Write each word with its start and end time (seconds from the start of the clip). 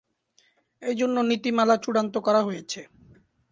এ 0.81 0.91
জন্য 0.99 1.17
নীতিমালা 1.29 1.75
চূড়ান্ত 1.83 2.15
করা 2.25 2.41
হয়েছে। 2.43 2.81